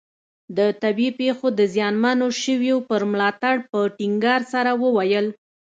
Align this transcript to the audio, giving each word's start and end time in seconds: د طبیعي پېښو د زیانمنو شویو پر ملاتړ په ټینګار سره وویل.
د 0.57 0.59
طبیعي 0.81 1.17
پېښو 1.19 1.47
د 1.59 1.61
زیانمنو 1.73 2.27
شویو 2.41 2.77
پر 2.89 3.01
ملاتړ 3.11 3.55
په 3.69 3.77
ټینګار 3.97 4.41
سره 4.53 4.71
وویل. 4.83 5.27